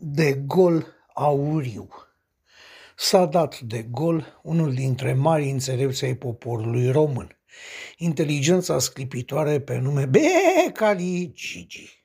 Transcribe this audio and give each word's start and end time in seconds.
de 0.00 0.34
gol 0.46 0.86
auriu. 1.14 1.88
S-a 2.96 3.26
dat 3.26 3.60
de 3.60 3.82
gol 3.82 4.40
unul 4.42 4.74
dintre 4.74 5.12
mari 5.12 5.50
înțelepți 5.50 6.04
ai 6.04 6.14
poporului 6.14 6.90
român, 6.90 7.38
inteligența 7.96 8.78
sclipitoare 8.78 9.60
pe 9.60 9.78
nume 9.78 10.06
Becali 10.06 11.32
Gigi. 11.34 12.04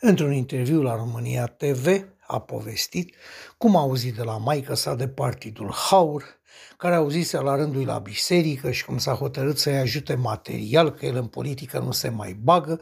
Într-un 0.00 0.32
interviu 0.32 0.82
la 0.82 0.96
România 0.96 1.46
TV 1.46 2.04
a 2.26 2.40
povestit 2.40 3.14
cum 3.56 3.76
a 3.76 3.80
auzit 3.80 4.14
de 4.14 4.22
la 4.22 4.36
maică 4.36 4.74
sa 4.74 4.94
de 4.94 5.08
partidul 5.08 5.72
Haur, 5.72 6.24
care 6.76 6.94
auzise 6.94 7.38
la 7.38 7.54
rândul 7.54 7.86
la 7.86 7.98
biserică 7.98 8.70
și 8.70 8.84
cum 8.84 8.98
s-a 8.98 9.12
hotărât 9.12 9.58
să-i 9.58 9.76
ajute 9.76 10.14
material, 10.14 10.90
că 10.90 11.06
el 11.06 11.16
în 11.16 11.26
politică 11.26 11.78
nu 11.78 11.92
se 11.92 12.08
mai 12.08 12.32
bagă, 12.32 12.80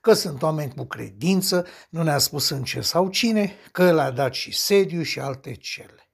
că 0.00 0.12
sunt 0.12 0.42
oameni 0.42 0.74
cu 0.74 0.84
credință, 0.84 1.66
nu 1.90 2.02
ne-a 2.02 2.18
spus 2.18 2.48
în 2.48 2.62
ce 2.62 2.80
sau 2.80 3.08
cine, 3.08 3.52
că 3.72 3.92
le-a 3.92 4.10
dat 4.10 4.34
și 4.34 4.52
sediu 4.52 5.02
și 5.02 5.20
alte 5.20 5.54
cele. 5.54 6.08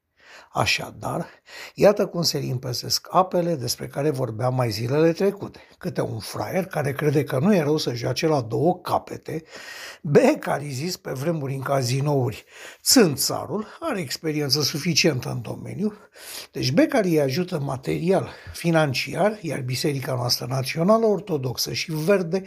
Așadar, 0.52 1.28
iată 1.74 2.06
cum 2.06 2.22
se 2.22 2.38
limpezesc 2.38 3.06
apele 3.10 3.54
despre 3.54 3.86
care 3.86 4.10
vorbeam 4.10 4.54
mai 4.54 4.70
zilele 4.70 5.12
trecute. 5.12 5.60
Câte 5.78 6.00
un 6.00 6.18
fraier 6.18 6.66
care 6.66 6.92
crede 6.92 7.24
că 7.24 7.38
nu 7.38 7.54
e 7.54 7.62
rău 7.62 7.76
să 7.76 7.94
joace 7.94 8.26
la 8.26 8.40
două 8.40 8.78
capete, 8.78 9.42
care 10.38 10.66
zis 10.68 10.96
pe 10.96 11.10
vremuri 11.10 11.54
în 11.54 11.60
cazinouri, 11.60 12.44
țânțarul, 12.82 13.66
are 13.80 14.00
experiență 14.00 14.62
suficientă 14.62 15.30
în 15.30 15.42
domeniu, 15.42 15.94
deci 16.52 16.72
Becari 16.72 17.08
îi 17.08 17.20
ajută 17.20 17.58
material, 17.58 18.30
financiar, 18.52 19.38
iar 19.40 19.60
Biserica 19.60 20.14
noastră 20.14 20.46
națională 20.48 21.06
ortodoxă 21.06 21.72
și 21.72 21.92
verde 21.92 22.42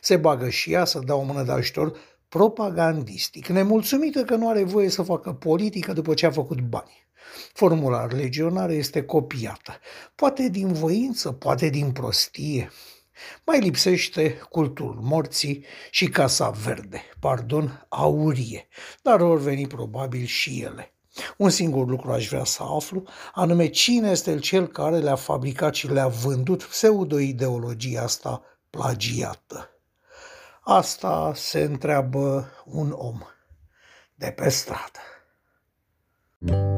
se 0.00 0.16
bagă 0.16 0.48
și 0.48 0.72
ea 0.72 0.84
să 0.84 0.98
dea 1.04 1.14
o 1.14 1.22
mână 1.22 1.42
de 1.42 1.52
ajutor 1.52 1.96
propagandistic, 2.28 3.46
nemulțumită 3.46 4.24
că 4.24 4.36
nu 4.36 4.48
are 4.48 4.64
voie 4.64 4.88
să 4.88 5.02
facă 5.02 5.32
politică 5.32 5.92
după 5.92 6.14
ce 6.14 6.26
a 6.26 6.30
făcut 6.30 6.60
bani. 6.60 7.06
Formula 7.52 8.06
legionară 8.06 8.72
este 8.72 9.02
copiată, 9.02 9.72
poate 10.14 10.48
din 10.48 10.72
voință, 10.72 11.32
poate 11.32 11.68
din 11.68 11.92
prostie. 11.92 12.70
Mai 13.44 13.60
lipsește 13.60 14.30
cultul 14.50 14.98
morții 15.02 15.64
și 15.90 16.08
Casa 16.08 16.50
Verde, 16.50 17.02
pardon, 17.20 17.86
aurie, 17.88 18.68
dar 19.02 19.20
vor 19.20 19.38
veni 19.38 19.66
probabil 19.66 20.24
și 20.24 20.60
ele. 20.60 20.90
Un 21.36 21.50
singur 21.50 21.88
lucru 21.88 22.10
aș 22.10 22.28
vrea 22.28 22.44
să 22.44 22.62
aflu, 22.62 23.02
anume 23.34 23.68
cine 23.68 24.10
este 24.10 24.38
cel 24.38 24.66
care 24.66 24.98
le-a 24.98 25.14
fabricat 25.14 25.74
și 25.74 25.92
le-a 25.92 26.08
vândut 26.08 26.62
pseudo-ideologia 26.64 28.02
asta 28.02 28.42
plagiată. 28.70 29.75
Asta 30.68 31.32
se 31.34 31.60
întreabă 31.60 32.50
un 32.64 32.90
om 32.90 33.22
de 34.14 34.30
pe 34.30 34.48
stradă. 34.48 35.00
thank 36.40 36.50
you 36.50 36.75